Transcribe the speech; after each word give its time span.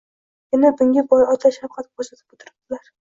Yana 0.53 0.71
bunga 0.79 1.03
boy 1.11 1.25
ota 1.33 1.51
shafqat 1.59 1.91
ko‘rsatib 1.91 2.37
o‘tiribdilar. 2.39 2.91